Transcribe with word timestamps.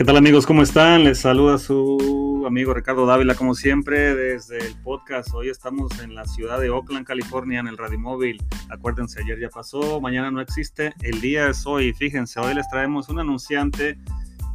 ¿Qué 0.00 0.04
tal 0.06 0.16
amigos? 0.16 0.46
¿Cómo 0.46 0.62
están? 0.62 1.04
Les 1.04 1.18
saluda 1.18 1.58
su 1.58 2.44
amigo 2.46 2.72
Ricardo 2.72 3.04
Dávila 3.04 3.34
como 3.34 3.54
siempre 3.54 4.14
desde 4.14 4.56
el 4.56 4.74
podcast. 4.76 5.28
Hoy 5.34 5.50
estamos 5.50 5.90
en 6.00 6.14
la 6.14 6.24
ciudad 6.24 6.58
de 6.58 6.70
Oakland, 6.70 7.06
California, 7.06 7.60
en 7.60 7.66
el 7.66 7.76
Móvil. 7.98 8.42
Acuérdense, 8.70 9.20
ayer 9.20 9.38
ya 9.38 9.50
pasó, 9.50 10.00
mañana 10.00 10.30
no 10.30 10.40
existe, 10.40 10.94
el 11.02 11.20
día 11.20 11.48
es 11.48 11.66
hoy. 11.66 11.92
Fíjense, 11.92 12.40
hoy 12.40 12.54
les 12.54 12.66
traemos 12.70 13.10
un 13.10 13.18
anunciante 13.18 13.98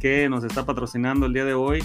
que 0.00 0.28
nos 0.28 0.42
está 0.42 0.66
patrocinando 0.66 1.26
el 1.26 1.32
día 1.32 1.44
de 1.44 1.54
hoy 1.54 1.80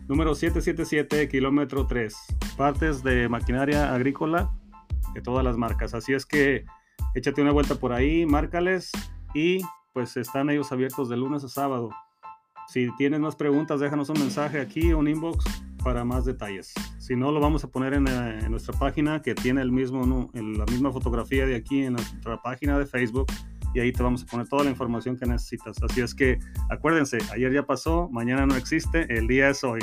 número 0.09 0.35
777, 0.35 1.29
kilómetro 1.29 1.87
3. 1.87 2.17
Partes 2.57 3.03
de 3.03 3.29
maquinaria 3.29 3.93
agrícola 3.95 4.51
de 5.15 5.21
todas 5.23 5.45
las 5.45 5.57
marcas. 5.57 5.95
Así 5.95 6.13
es 6.13 6.27
que 6.27 6.67
échate 7.15 7.43
una 7.43 7.53
vuelta 7.53 7.75
por 7.75 7.93
ahí, 7.93 8.27
márcales 8.27 8.91
y 9.35 9.61
pues 9.93 10.17
están 10.17 10.51
ellos 10.51 10.73
abiertos 10.73 11.09
de 11.09 11.17
lunes 11.17 11.45
a 11.45 11.49
sábado. 11.49 11.91
Si 12.69 12.89
tienes 12.97 13.21
más 13.21 13.37
preguntas, 13.37 13.81
déjanos 13.81 14.09
un 14.09 14.19
mensaje 14.19 14.61
aquí, 14.61 14.93
un 14.93 15.09
inbox 15.09 15.45
para 15.83 16.05
más 16.05 16.25
detalles. 16.25 16.75
Si 16.99 17.15
no, 17.15 17.31
lo 17.31 17.41
vamos 17.41 17.63
a 17.63 17.69
poner 17.69 17.95
en, 17.95 18.09
eh, 18.09 18.49
nuestra 18.51 18.77
página 18.77 19.23
que 19.23 19.35
tiene 19.35 19.63
el 19.63 19.71
mismo, 19.71 20.31
la 20.35 20.65
misma 20.65 20.91
fotografía 20.91 21.47
de 21.47 21.55
aquí 21.55 21.85
en 21.85 21.93
nuestra 21.93 22.43
página 22.43 22.79
de 22.79 22.87
Facebook 22.87 23.27
y 23.73 23.81
ahí 23.81 23.93
te 23.93 24.03
vamos 24.03 24.23
a 24.23 24.27
poner 24.27 24.49
toda 24.49 24.65
la 24.65 24.71
información 24.71 25.17
que 25.17 25.27
necesitas. 25.27 25.83
Así 25.83 26.01
es 26.01 26.15
que 26.15 26.39
acuérdense, 26.71 27.19
ayer 27.33 27.53
ya 27.53 27.67
pasó, 27.67 28.09
mañana 28.11 28.47
no 28.47 28.57
existe, 28.57 29.07
el 29.17 29.29
día 29.29 29.51
es 29.51 29.63
hoy. 29.65 29.81